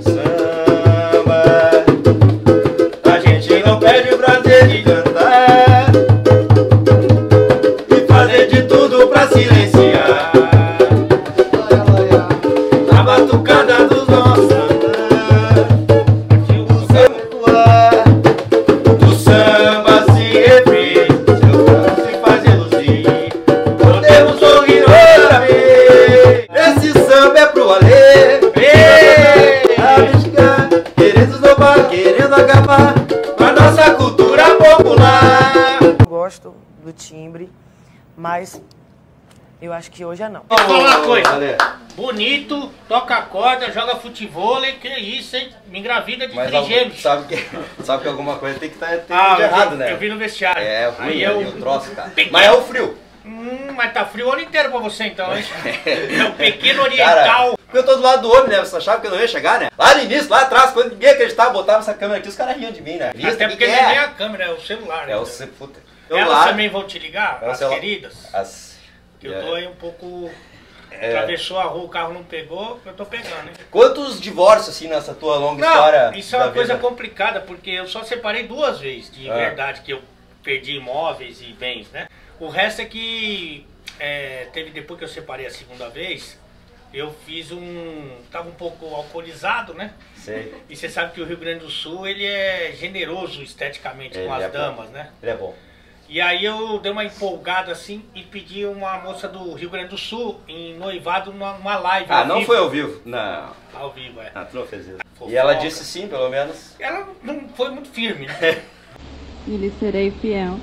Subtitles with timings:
[0.00, 0.41] Samba,
[36.32, 37.50] gosto do timbre,
[38.16, 38.60] mas
[39.60, 40.42] eu acho que hoje é não.
[40.48, 41.28] Vou falar uma coisa.
[41.30, 41.56] Alê,
[41.94, 45.50] Bonito, toca corda, joga futebol, que isso, hein?
[45.66, 47.02] Me engravida de Mas trigêmeos.
[47.02, 47.46] sabe que,
[47.84, 49.92] sabe que alguma coisa tem que estar tem Ah, errado, vi- né?
[49.92, 50.62] Eu vi no vestiário.
[50.62, 51.38] É ruim Aí eu...
[51.40, 52.08] o troço, cara.
[52.08, 52.32] Pequeno.
[52.32, 52.96] Mas é o frio.
[53.26, 55.44] Hum, mas tá frio o ano inteiro pra você então, hein?
[55.84, 57.58] É o pequeno Cara, oriental.
[57.74, 58.60] eu tô do lado do homem, né?
[58.60, 59.68] Você achava que eu não ia chegar, né?
[59.78, 62.72] Lá no início, lá atrás, quando ninguém acreditava, botava essa câmera aqui, os caras riam
[62.72, 63.12] de mim, né?
[63.14, 64.00] Vista, Até que porque que não é nem é?
[64.00, 65.06] a câmera, é o celular.
[65.06, 65.12] né?
[65.12, 65.46] É o ce-
[66.08, 66.14] puta.
[66.20, 68.34] Elas Celular, também vão te ligar, o as queridas.
[68.34, 68.78] as-
[69.20, 69.40] Que eu é.
[69.40, 70.30] tô aí um pouco...
[70.90, 71.08] É.
[71.08, 73.54] Atravessou a rua, o carro não pegou, eu tô pegando, hein?
[73.70, 76.12] Quantos divórcios, assim, nessa tua longa Não, história?
[76.18, 76.86] isso é uma coisa vida?
[76.86, 79.34] complicada, porque eu só separei duas vezes, de Ah.
[79.34, 80.02] verdade, que eu
[80.44, 82.06] perdi imóveis e bens, né?
[82.38, 83.66] O resto é que
[83.98, 86.38] é, teve depois que eu separei a segunda vez,
[86.92, 88.10] eu fiz um.
[88.30, 89.94] tava um pouco alcoolizado, né?
[90.14, 90.54] Sei.
[90.68, 94.34] E você sabe que o Rio Grande do Sul ele é generoso esteticamente Ele com
[94.34, 94.52] as é bom.
[94.58, 95.10] damas, né?
[95.22, 95.54] Ele é bom.
[96.12, 99.96] E aí eu dei uma empolgada assim e pedi uma moça do Rio Grande do
[99.96, 102.06] Sul em noivado numa, numa live.
[102.10, 102.46] Ah, não vivo.
[102.48, 103.00] foi ao vivo?
[103.06, 103.56] Não.
[103.72, 104.30] Ao vivo, é.
[104.34, 104.98] Ah, tu não fez isso.
[105.14, 105.32] Fofoca.
[105.32, 106.76] E ela disse sim, pelo menos.
[106.78, 108.62] Ela não foi muito firme, né?
[109.46, 110.60] e lhe serei fiel.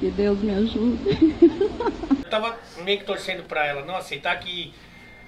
[0.00, 1.40] Que Deus me ajude.
[2.22, 4.74] Eu tava meio que torcendo pra ela não aceitar que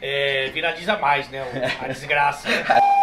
[0.03, 1.47] é, viraliza mais, né?
[1.81, 2.47] A desgraça.
[2.47, 2.63] né?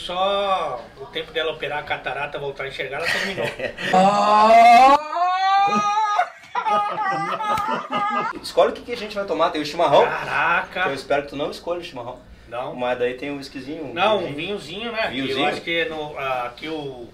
[0.00, 3.46] só o tempo dela operar a catarata, voltar a enxergar, ela terminou.
[8.42, 9.50] Escolhe o que, que a gente vai tomar.
[9.50, 10.00] Tem o chimarrão.
[10.02, 10.92] que Eu Caraca!
[10.92, 12.18] espero que tu não escolha o chimarrão.
[12.48, 13.94] Não, Mas daí tem um whiskyzinho.
[13.94, 14.90] não, um vinhozinho.
[14.90, 15.08] né?
[15.08, 15.38] Vinhozinho.
[15.38, 17.08] Eu acho que no, ah, aqui o,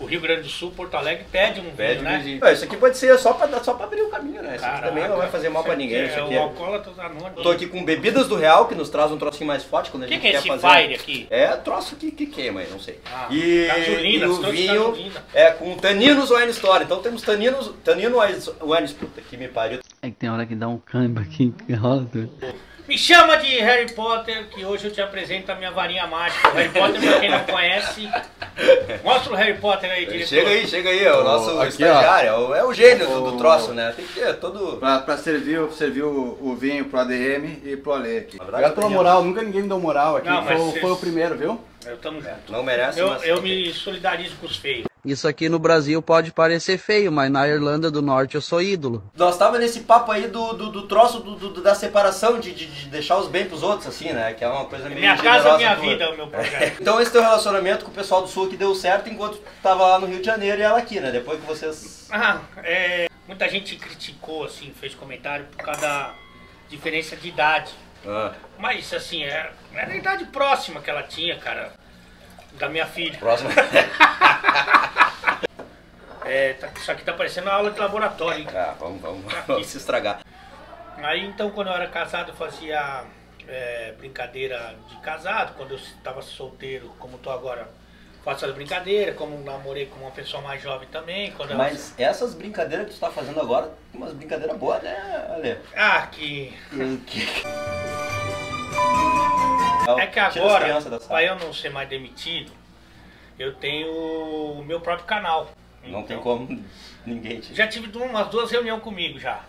[0.00, 2.52] o Rio Grande do Sul, Porto Alegre, pede um Pede vinho, um né?
[2.52, 4.56] Isso aqui pode ser só pra, só pra abrir o caminho, né?
[4.56, 5.98] Isso aqui Caraca, também não vai fazer mal pra ninguém.
[5.98, 6.38] É, Isso aqui o é...
[6.38, 7.42] alcoólatra anônimo.
[7.42, 10.06] Tô aqui com bebidas do real, que nos traz um trocinho mais forte quando a
[10.06, 10.68] O que, gente que é quer esse fazer.
[10.68, 11.26] fire aqui?
[11.30, 12.98] É troço que, que queima, não sei.
[13.12, 15.24] Ah, e, gasolina, e o vinho gasolina.
[15.34, 16.84] é com taninos wine store.
[16.84, 19.80] Então temos taninos, tanino wine puta que me pariu.
[20.00, 22.30] É que tem hora que dá um câmbio aqui, que rola tudo.
[22.88, 26.48] Me chama de Harry Potter, que hoje eu te apresento a minha varinha mágica.
[26.48, 28.10] O Harry Potter, pra quem não conhece,
[29.04, 30.26] mostra o Harry Potter aí, diretor.
[30.26, 33.20] Chega aí, chega aí, é o nosso aqui, estagiário, é o- é o gênio do,
[33.30, 33.92] do O- troço, né?
[33.96, 34.76] Tem que ter todo.
[34.78, 38.38] Pra, pra servir, o- servir o, o vinho pro ADM e pro Ale aqui.
[38.40, 40.28] Obrigado pela moral, nunca ninguém me deu moral aqui.
[40.28, 41.60] Não, foi, o- foi o primeiro, viu?
[41.86, 42.52] Eu, tamo junto.
[42.52, 43.26] Não merece, eu, mas.
[43.26, 44.84] eu me solidarizo com os feios.
[45.04, 49.02] Isso aqui no Brasil pode parecer feio, mas na Irlanda do Norte eu sou ídolo.
[49.16, 52.66] Nós tava nesse papo aí do, do, do troço do, do- da separação, de, de,
[52.66, 54.34] de deixar os bens pros outros, assim, né?
[54.34, 55.00] Que é uma coisa meio.
[55.00, 55.86] Minha casa, generosa minha tua.
[55.86, 56.80] vida é o meu projeto.
[56.80, 59.86] Então esse teu relacionamento com o pessoal do Sul que deu certo enquanto tu tava
[59.86, 61.10] lá no Rio de Janeiro e ela aqui, né?
[61.10, 62.08] Depois que vocês.
[62.10, 66.14] Ah, é, muita gente criticou, assim, fez comentário por causa da
[66.68, 67.72] diferença de idade.
[68.06, 71.72] Ah, Mas, assim, é, era a idade próxima que ela tinha, cara,
[72.58, 73.18] da minha filha.
[73.18, 73.50] próximo.
[76.24, 78.46] É, tá- isso aqui tá parecendo uma aula de laboratório, hein?
[78.54, 80.20] ah, vamos, vamos, vamos se estragar.
[80.98, 83.02] Aí então quando eu era casado eu fazia
[83.48, 87.68] é, brincadeira de casado, quando eu estava solteiro, como tô agora,
[88.24, 91.32] faço as brincadeiras, como namorei com uma pessoa mais jovem também.
[91.32, 95.58] Quando eu- Mas essas brincadeiras que tu tá fazendo agora, umas brincadeiras boas, né, Ale?
[95.74, 96.54] Ah, que.
[99.98, 102.52] É que agora, para eu não ser mais demitido,
[103.38, 105.50] eu tenho o meu próprio canal.
[105.82, 106.64] Não tem Então, como
[107.06, 107.54] ninguém te.
[107.54, 109.40] Já tive umas duas reuniões comigo já.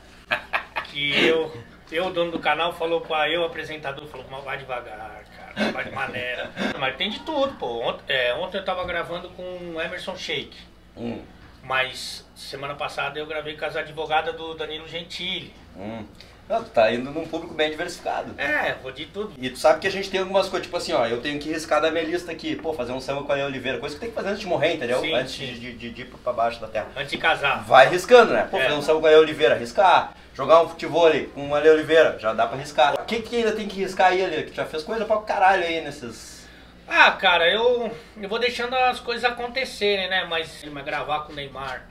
[0.86, 1.52] Que eu,
[1.92, 5.92] eu, dono do canal, falou para eu, apresentador, falou, "Mas vai devagar, cara, vai de
[5.92, 6.50] maneira.
[6.80, 7.82] Mas tem de tudo, pô.
[7.82, 9.44] Ontem, é, ontem eu tava gravando com
[9.76, 10.58] o Emerson Sheik.
[10.98, 11.22] Hum,
[11.64, 15.54] Mas semana passada eu gravei com as advogadas do Danilo Gentili.
[15.76, 16.06] hum.
[16.52, 18.36] Não, tu tá indo num público bem diversificado.
[18.38, 19.34] É, vou de tudo.
[19.38, 21.50] E tu sabe que a gente tem algumas coisas, tipo assim, ó, eu tenho que
[21.50, 24.02] riscar da minha lista aqui, pô, fazer um samba com a Ale Oliveira, coisa que
[24.02, 25.00] tem que fazer antes de morrer, entendeu?
[25.00, 25.46] Sim, antes sim.
[25.46, 26.90] De, de, de, ir pra baixo da terra.
[26.94, 27.64] Antes de casar.
[27.64, 28.50] Vai riscando, né?
[28.52, 28.64] Pô, É.
[28.64, 30.14] fazer um samba com a Ale Oliveira, riscar.
[30.36, 32.96] Jogar um futebol ali com a Ale Oliveira, já dá pra riscar.
[32.96, 34.44] O que, que ainda tem que riscar aí, Ale?
[34.44, 36.46] Que já fez coisa pra caralho aí nesses.
[36.86, 40.26] Ah, cara, eu, eu vou deixando as coisas acontecerem, né?
[40.30, 41.88] Mas, mas gravar com o Neymar,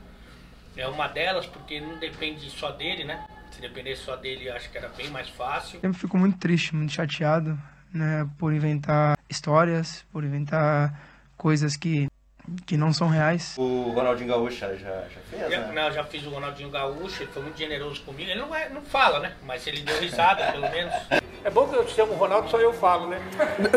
[0.76, 3.24] É uma delas porque não depende só dele, né?
[3.60, 5.80] Se dependesse só dele, eu acho que era bem mais fácil.
[5.80, 7.58] Sempre fico muito triste, muito chateado,
[7.92, 10.98] né, por inventar histórias, por inventar
[11.36, 12.08] coisas que,
[12.64, 13.56] que não são reais.
[13.58, 15.72] O Ronaldinho Gaúcho já, já fez, Já, né?
[15.74, 18.30] não, eu já fiz o Ronaldinho Gaúcho, ele foi muito generoso comigo.
[18.30, 19.34] Ele não, é, não fala, né?
[19.44, 20.94] Mas ele deu risada, pelo menos.
[21.44, 23.20] É bom que eu chamo o Ronaldo, só eu falo, né?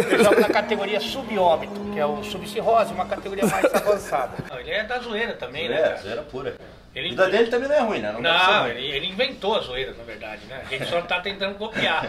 [0.10, 4.38] Eu jogo na categoria subóbito, que é o subcirrose, uma categoria mais avançada.
[4.50, 5.76] Não, ele é da zoeira também, né?
[5.76, 6.56] É, zoeira pura.
[6.96, 8.12] Ele- A vida dele também não é ruim, né?
[8.12, 10.62] Não, Não, ele, ele inventou a zoeira, na verdade, né?
[10.66, 12.06] A gente só tá tentando copiar.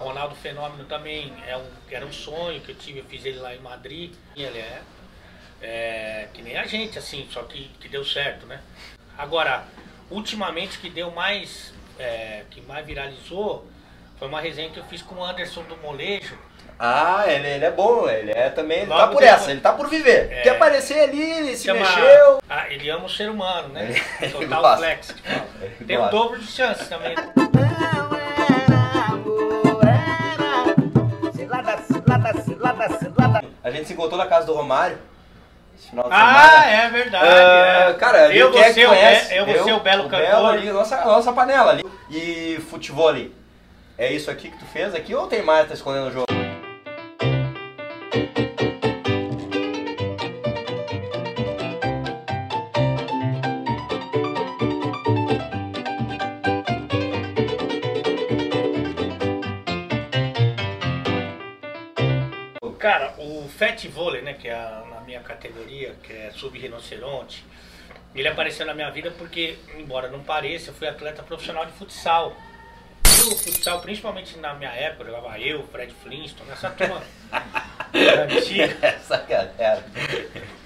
[0.00, 3.38] O Ronaldo Fenômeno também é um, era um sonho que eu tive, eu fiz ele
[3.38, 4.12] lá em Madrid.
[4.34, 4.80] E ele é,
[5.62, 8.60] é que nem a gente, assim, só que, que deu certo, né?
[9.18, 9.64] Agora,
[10.10, 13.66] ultimamente que deu mais, é, que mais viralizou,
[14.18, 16.38] foi uma resenha que eu fiz com o Anderson do Molejo.
[16.78, 19.60] Ah, ele, ele é bom, ele é também, ele tá Logo por depois- essa, ele
[19.60, 20.30] tá por viver.
[20.30, 20.42] É.
[20.42, 22.42] Quer aparecer ali, ele se Chama- mexeu.
[22.50, 23.94] Ah, ele ama o ser humano, né?
[24.20, 24.76] Ele Total gosta.
[24.78, 25.12] flex.
[25.12, 25.22] que.
[25.64, 27.14] Ele Tem o dobro de chances também.
[33.62, 34.98] A gente se encontrou na casa do Romário.
[35.78, 37.26] Esse final de Ah, é verdade.
[37.26, 37.94] Ah, é.
[37.94, 39.28] cara, eu vou que ser o, conhece?
[39.30, 40.26] be eu vou ser o belo cantor.
[40.26, 41.84] Belo ali, nossa, nossa panela ali.
[42.10, 43.34] E futebol ali.
[43.98, 46.26] É isso aqui que tu fez aqui ou tem mais, tá escondendo o jogo?
[63.56, 67.44] Fat Vôlei, né, que é a, na minha categoria, que é sub-rinoceronte,
[68.14, 72.36] ele apareceu na minha vida porque, embora não pareça, eu fui atleta profissional de futsal.
[73.04, 77.02] E o futsal, principalmente na minha época, eu jogava eu, Fred Flintstone, essa turma
[78.30, 78.76] antiga.
[78.82, 79.84] Essa galera.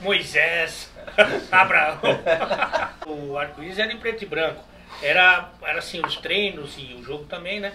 [0.01, 0.93] Moisés,
[1.51, 1.99] Abraão.
[3.07, 4.65] o arco-íris era em preto e branco.
[5.03, 7.73] Era, era assim, os treinos e o jogo também, né?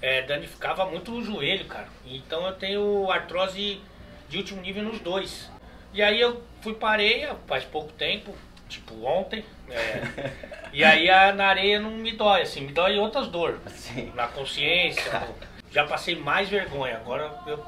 [0.00, 1.88] É, danificava muito o joelho, cara.
[2.06, 3.80] Então eu tenho artrose
[4.28, 5.50] de último nível nos dois.
[5.92, 8.34] E aí eu fui para areia faz pouco tempo,
[8.68, 9.44] tipo ontem.
[9.70, 10.30] é,
[10.72, 13.58] e aí a, na areia não me dói, assim, me dói outras dores.
[13.72, 14.12] Sim.
[14.14, 15.20] Na consciência.
[15.20, 15.34] no-
[15.70, 16.96] já passei mais vergonha.
[16.96, 17.62] Agora eu,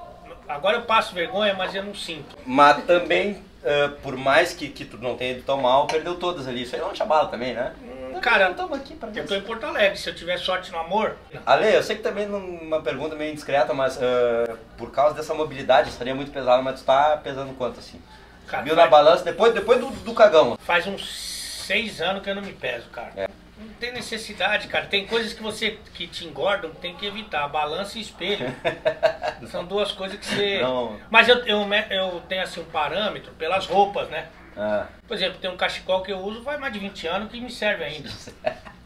[0.49, 2.37] agora eu passo vergonha, mas eu não sinto.
[2.47, 6.47] Mas também, ah, por mais que, que tu não tenha ido tão mal, perdeu todas
[6.49, 6.63] ali.
[6.63, 7.75] Isso aí não te abala também, né?
[8.21, 11.17] Cara, Tamo aqui pra Eu tô em Porto Alegre, se eu tiver sorte no amor.
[11.47, 15.89] Ale, eu sei que também numa pergunta meio indiscreta, mas ah, por causa dessa mobilidade
[15.91, 18.01] estaria muito pesado, mas tu tá pesando quanto assim?
[18.47, 20.59] Cara, Subiu na balança depois, depois do, do cagão.
[20.63, 21.07] faz uns
[21.67, 23.13] seis anos que eu não me peso, cara.
[23.17, 23.29] É.
[23.59, 24.87] Não tem necessidade, cara.
[24.87, 27.47] Tem coisas que você que te engordam que tem que evitar.
[27.49, 28.55] Balança e espelho.
[29.51, 30.61] São duas coisas que você.
[30.63, 30.97] Não.
[31.11, 34.29] Mas eu, eu, eu tenho assim um parâmetro pelas roupas, né?
[34.57, 37.41] Ah, Por exemplo, tem um cachecol que eu uso faz mais de 20 anos que
[37.41, 38.09] me serve ainda.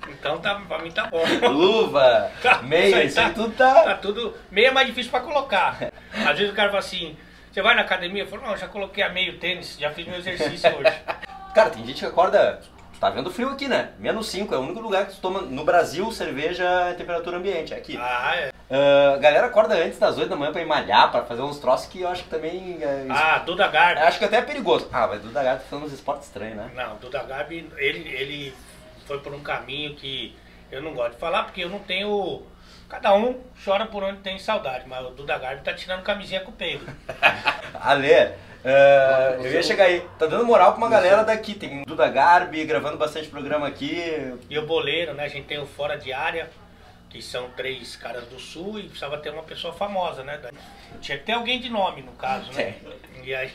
[0.09, 1.23] Então tá, pra mim tá bom.
[1.49, 3.83] luva, Tá, meia, isso tá- tudo tá.
[3.83, 4.37] Tá tudo.
[4.51, 5.79] Meio é mais difícil pra colocar.
[6.13, 7.17] Às vezes o cara fala assim:
[7.51, 8.23] você vai na academia?
[8.25, 10.93] Eu falo, não, já coloquei a meio tênis, já fiz meu exercício hoje.
[11.55, 12.61] Cara, tem gente que acorda.
[12.99, 13.91] Tá vendo frio aqui, né?
[13.99, 17.75] Menos 5, é o único lugar que tu toma no Brasil cerveja em temperatura ambiente,
[17.75, 17.99] é aqui.
[18.01, 18.52] Ah, é.
[18.73, 21.87] A galera acorda antes das 8 da manhã pra ir malhar, pra fazer uns troços
[21.89, 22.79] que eu acho que também.
[22.81, 24.01] é, Ah, Duda Garbi.
[24.01, 24.89] acho que até é perigoso.
[24.93, 26.71] Ah, mas Duda Gato tá uns esportes estranhos, né?
[26.75, 28.55] Não, Duda Garbi, ele, ele
[29.07, 30.35] foi por um caminho que
[30.71, 32.43] eu não gosto de falar, porque eu não tenho.
[32.89, 36.51] Cada um chora por onde tem saudade, mas o Duda Garbi tá tirando camisinha com
[36.51, 36.85] o peito.
[37.81, 38.15] Ale,
[38.65, 40.01] ah, eu ia chegar aí.
[40.19, 41.55] Tá dando moral pra uma galera daqui.
[41.55, 44.35] Tem Duda Garbi gravando bastante programa aqui.
[44.49, 45.25] E o boleiro, né?
[45.25, 46.49] A gente tem o Fora de Área,
[47.13, 50.41] que são três caras do sul e precisava ter uma pessoa famosa, né?
[51.03, 52.77] Tinha que ter alguém de nome, no caso, né?
[53.23, 53.53] E aí.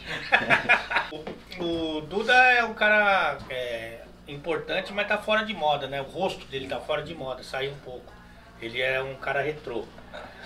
[1.60, 6.00] o, o Duda é um cara é, importante, mas tá fora de moda, né?
[6.02, 8.14] O rosto dele tá fora de moda, saiu um pouco.
[8.62, 9.86] Ele é um cara retrô.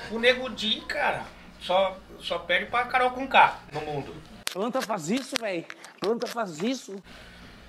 [0.10, 1.26] O Nego Di, cara,
[1.60, 4.16] só, só perde pra Carol com K no mundo.
[4.54, 5.66] Planta faz isso, velho.
[6.00, 6.96] Planta faz isso.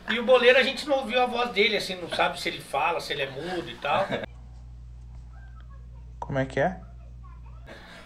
[0.09, 2.61] E o boleiro a gente não ouviu a voz dele, assim, não sabe se ele
[2.61, 4.07] fala, se ele é mudo e tal.
[6.33, 6.77] Como é que é?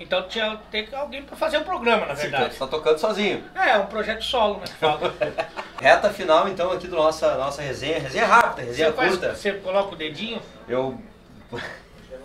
[0.00, 2.54] Então tinha que ter alguém pra fazer o programa, na verdade.
[2.54, 3.44] tu tá tocando sozinho.
[3.54, 4.66] É, é um projeto solo, né?
[4.80, 5.14] fala.
[5.80, 8.00] Reta final então aqui do nossa, nossa resenha.
[8.00, 9.34] Resenha rápida, resenha Você, faz, curta.
[9.36, 11.00] você coloca o dedinho, Eu.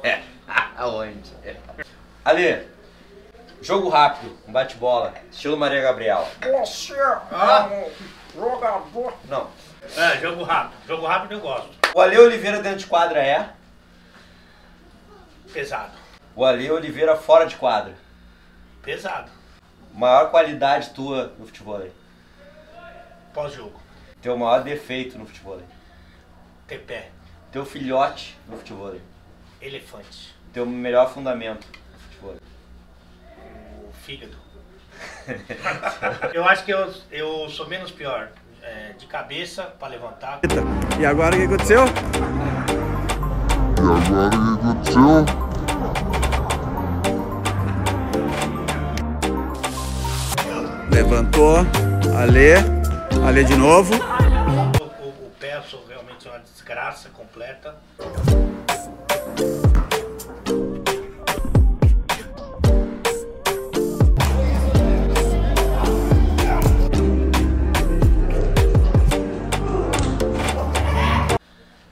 [0.02, 0.24] É.
[0.76, 1.32] Aonde?
[1.46, 1.56] É.
[2.26, 2.68] Ali.
[3.62, 6.28] Jogo rápido, um bate-bola, estilo Maria Gabriela.
[7.32, 7.70] Ah.
[9.30, 9.48] Não.
[9.96, 10.78] é, jogo rápido.
[10.88, 11.70] Jogo rápido eu gosto.
[11.94, 13.61] O Ale Oliveira dentro de quadra é.
[15.54, 15.92] Pesado.
[16.36, 17.94] O Ale Oliveira fora de quadra.
[18.82, 19.30] Pesado.
[19.94, 21.92] Maior qualidade tua no futebol aí.
[23.34, 23.80] pós-jogo.
[24.22, 25.62] Teu maior defeito no futebol.
[26.68, 27.10] Ter pé,
[27.52, 28.96] Teu filhote no futebol.
[29.62, 32.36] elefante, Teu melhor fundamento no futebol.
[33.90, 34.38] o fígado.
[36.34, 38.30] eu acho que eu, eu sou menos pior.
[38.64, 40.40] é, de cabeça pra levantar.
[41.00, 41.84] E agora o que aconteceu?
[50.92, 51.60] Levantou,
[52.18, 52.56] Ale,
[53.26, 53.94] Ale de novo.
[53.96, 57.76] O, o, o realmente uma desgraça completa.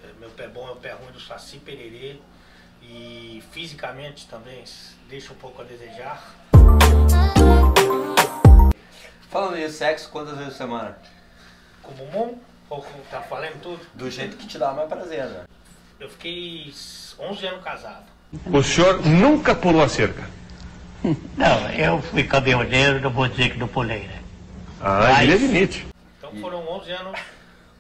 [0.04, 2.18] É, Meu pé bom é o pé ruim do Saci Pererê.
[2.82, 4.64] E fisicamente também
[5.10, 6.22] deixa um pouco a desejar.
[9.30, 10.98] Falando em sexo, quantas vezes por semana?
[11.84, 12.38] Com o bumbum,
[12.70, 13.86] ou com, tá falando tudo?
[13.94, 15.44] Do jeito que te dá mais prazer, né?
[16.00, 16.74] Eu fiquei
[17.20, 18.06] 11 anos casado.
[18.52, 20.24] O senhor nunca pulou a cerca?
[21.38, 24.22] Não, eu fui caminhoneiro, não vou dizer que não pulei, né?
[24.82, 25.88] Ah, ele admite.
[26.18, 27.20] Então foram 11 anos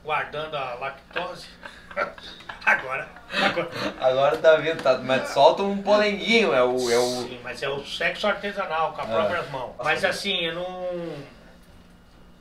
[0.03, 1.47] guardando a lactose.
[2.65, 3.69] agora, agora.
[3.99, 6.89] Agora tá vindo, tá, mas solta um polenguinho, é o.
[6.89, 7.23] É o...
[7.23, 9.13] Sim, mas é o sexo artesanal, com as Ah.
[9.13, 9.75] próprias mãos.
[9.83, 11.38] Mas assim, eu não.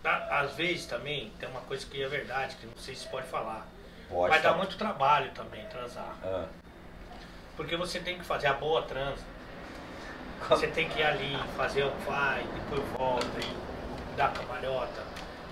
[0.09, 3.27] Tá, Às vezes também tem uma coisa que é verdade, que não sei se pode
[3.27, 3.67] falar.
[4.09, 6.15] Pode Vai dar muito trabalho também transar.
[6.25, 6.47] Ah.
[7.57, 9.23] Porque você tem que fazer a boa transa.
[10.49, 15.03] Você tem que ir ali, fazer um vai, depois volta, e dá cambalhota,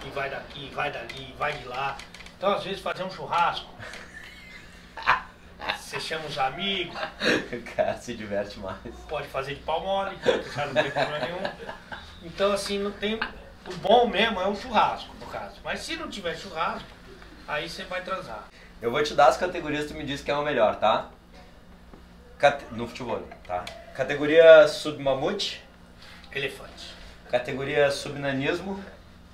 [0.06, 1.98] e vai daqui, vai dali, vai de lá.
[2.38, 3.68] Então às vezes fazer um churrasco.
[5.76, 6.96] Você chama os amigos,
[7.52, 8.78] O cara se diverte mais.
[9.08, 11.42] pode fazer de pau mole, não tem problema nenhum.
[12.22, 13.18] Então assim, não tem.
[13.68, 15.56] O bom mesmo é o churrasco, no caso.
[15.64, 16.88] Mas se não tiver churrasco,
[17.49, 18.44] aí você vai transar.
[18.80, 21.08] Eu vou te dar as categorias que tu me disse que é o melhor, tá?
[22.38, 23.64] Cate- No futebol, tá?
[23.94, 25.62] Categoria submamute,
[26.32, 26.94] Elefante.
[27.30, 28.82] categoria subnanismo,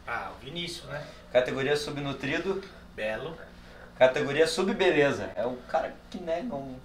[0.07, 1.05] Ah, o Vinícius, né?
[1.33, 2.63] categoria subnutrido,
[2.95, 3.37] Belo.
[3.99, 5.31] categoria subbeleza.
[5.35, 6.77] É o cara que, né, não...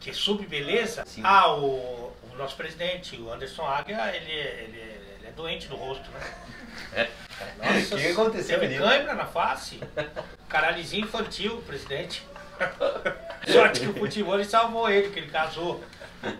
[0.00, 1.04] Que subbeleza?
[1.06, 1.22] Sim.
[1.24, 4.85] Ah, o, o nosso presidente, o Anderson Águia, ele, é- ele, é- ele é
[5.36, 7.08] doente do rosto, né?
[7.58, 9.78] Nossa, O que aconteceu, Teve câimbra na face.
[10.48, 12.26] Caralhozinho infantil, presidente.
[13.46, 15.84] Sorte que o futebol ele salvou ele, que ele casou.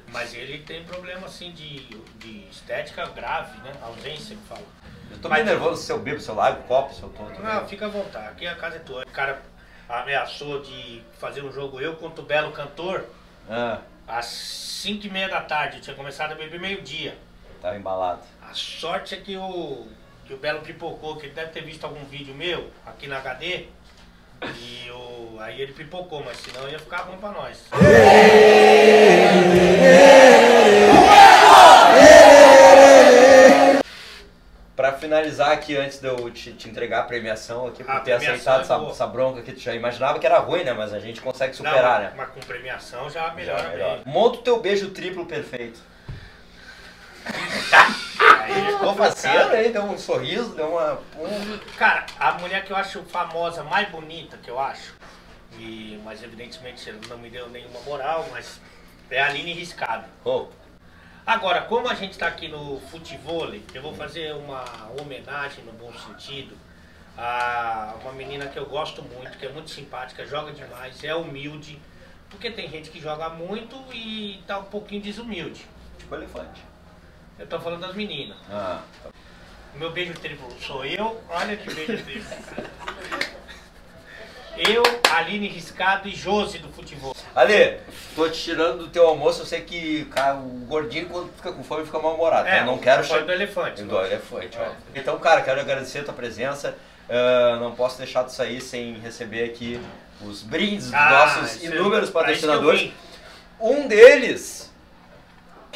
[0.09, 1.81] Mas ele tem problema assim de,
[2.19, 3.73] de estética grave, né?
[3.83, 4.63] Ausência, que fala.
[5.11, 7.25] Eu tô meio nervoso se eu bebo, se eu largo o copo, se eu tô...
[7.25, 9.03] tô Não, fica à vontade, aqui a casa é tua.
[9.03, 9.41] O cara
[9.89, 13.05] ameaçou de fazer um jogo eu contra o Belo Cantor
[13.49, 15.77] Ah, às 5 e meia da tarde.
[15.77, 17.17] Eu tinha começado a beber meio-dia.
[17.67, 18.21] Tava embalado.
[18.49, 19.87] A sorte é que o,
[20.25, 23.67] que o Belo pipocou, que ele deve ter visto algum vídeo meu aqui na HD.
[24.43, 27.65] E o, aí ele pipocou, mas senão ia ficar ruim pra nós.
[34.77, 38.19] Pra finalizar aqui, antes de eu te, te entregar a premiação aqui, por A ter
[38.19, 38.91] premiação aceitado é essa, boa.
[38.91, 40.75] essa bronca que tu já imaginava que era ruim, né?
[40.75, 42.13] Mas a gente consegue Não, superar, né?
[42.15, 43.95] Mas com premiação já melhora Já, melhor.
[44.05, 44.13] bem.
[44.13, 45.81] Monta o teu beijo triplo perfeito.
[48.43, 49.73] Aí Ficou faceiro, hein?
[49.73, 50.95] Deu um sorriso, deu uma...
[51.19, 54.95] um- Cara, a mulher que eu acho famosa, mais bonita que eu acho,
[55.59, 58.61] e, mas evidentemente não me deu nenhuma moral, mas
[59.11, 60.05] é a Aline Riscado.
[60.25, 60.47] Oh,
[61.27, 64.65] Agora, como a gente está aqui no futebol, eu vou fazer uma
[65.01, 66.57] homenagem no bom sentido
[67.19, 71.81] a uma menina que eu gosto muito, que é muito simpática, joga demais, é humilde,
[72.31, 75.67] porque tem gente que joga muito e tá um pouquinho desumilde.
[75.99, 76.63] tipo elefante.
[77.39, 78.37] Eu tô falando das meninas.
[78.51, 78.81] Ah,
[79.75, 82.37] O meu beijo triplo sou eu, olha que beijo triplo.
[84.57, 87.15] Eu, Aline Riscado e Josi do futebol.
[87.35, 87.79] Ale,
[88.15, 91.63] tô te tirando do teu almoço, eu sei que cara, o gordinho quando fica com
[91.63, 92.49] fome fica mal-humorado.
[92.49, 93.83] É, eu não quero che- do elefante.
[93.83, 94.71] Do elefante, ó.
[94.95, 96.75] Então, cara, quero agradecer a tua presença.
[97.09, 99.79] Ah, não posso deixar de sair sem receber aqui
[100.23, 102.93] os brindes dos Ah, nossos isso é- inúmeros patrocinadores.
[103.61, 104.73] Um deles,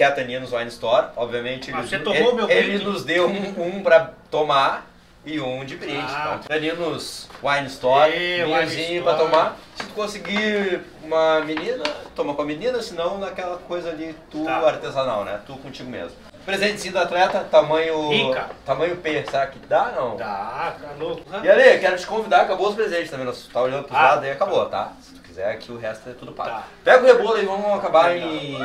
[0.00, 2.84] que é a Taninos Wine Store, obviamente Ah, ele, você tomou ele, meu ele brinde?
[2.84, 4.86] nos deu um, um pra tomar
[5.26, 6.02] e um de brinde.
[6.08, 6.40] Ah.
[6.42, 6.56] Então,
[7.42, 9.58] Wine Store, vinhozinho pra tomar.
[9.76, 11.84] Se tu conseguir uma menina,
[12.16, 14.56] toma com a menina, senão naquela coisa ali, tu Tá.
[14.66, 15.38] artesanal, né?
[15.46, 16.16] Tu contigo mesmo.
[16.46, 18.08] Presentezinho do atleta, tamanho.
[18.08, 18.48] Rica.
[18.64, 20.16] Tamanho P, será que dá não?
[20.16, 21.22] Tá, tá louco.
[21.44, 23.26] E ali, quero te convidar, acabou os presentes também.
[23.26, 24.02] Nós tá olhando pros Ah.
[24.02, 24.92] lados aí, acabou, tá?
[25.02, 26.48] Se tu quiser, aqui o resto é tudo pago.
[26.48, 26.64] Tá.
[26.82, 28.56] Pega o rebolo e vamos acabar em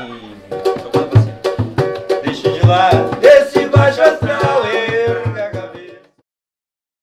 [3.22, 5.25] esse baixo astral eu